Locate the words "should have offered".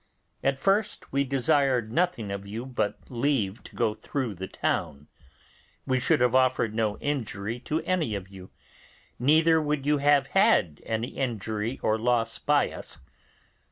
5.99-6.73